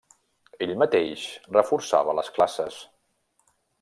[0.65, 1.25] Ell mateix
[1.57, 2.81] reforçava les classes.